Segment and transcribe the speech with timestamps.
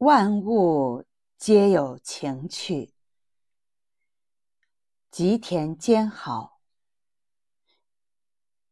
[0.00, 1.04] 万物
[1.36, 2.94] 皆有情趣。
[5.10, 6.62] 吉田兼好，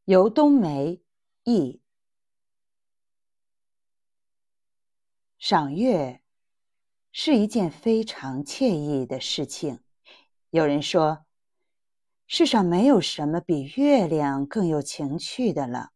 [0.06, 1.02] 由冬梅
[1.42, 1.82] 译。
[5.38, 6.22] 赏月
[7.12, 9.80] 是一件非常惬意的事情。
[10.48, 11.26] 有人说，
[12.26, 15.90] 世上没有什么比月亮更有情趣的了。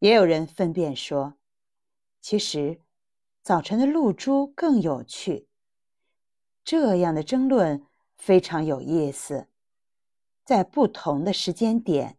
[0.00, 1.38] 也有人分辨说，
[2.20, 2.80] 其实。
[3.44, 5.48] 早晨的露珠更有趣。
[6.64, 7.86] 这样的争论
[8.16, 9.48] 非常有意思。
[10.44, 12.16] 在不同的时间点，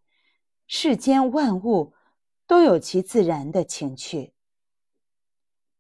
[0.68, 1.96] 世间万物
[2.46, 4.36] 都有其自然的情趣。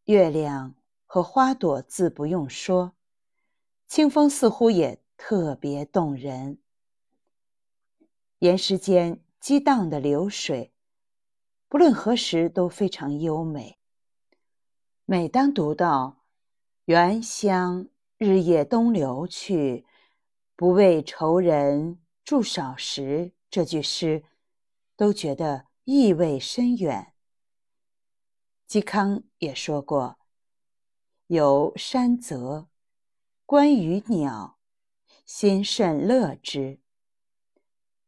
[0.06, 0.74] 月亮
[1.06, 2.96] 和花朵自不用说，
[3.88, 6.58] 清风似乎也特别动人。
[8.40, 10.74] 岩石间激荡的流水，
[11.68, 13.78] 不论何时都非常优美。
[15.08, 16.26] 每当读到
[16.86, 19.86] “原乡日夜东流去，
[20.56, 24.24] 不为愁人住少时”这句诗，
[24.96, 27.14] 都觉得意味深远。
[28.68, 30.18] 嵇康也说过
[31.28, 32.68] ：“游山泽，
[33.46, 34.58] 观鱼鸟，
[35.24, 36.80] 心甚乐之。”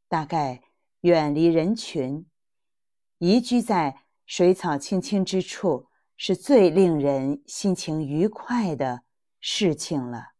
[0.09, 0.63] 大概
[1.01, 2.25] 远离人群，
[3.19, 5.89] 移居在水草青青之处。
[6.17, 9.03] 是最令人心情愉快的
[9.39, 10.36] 事情了。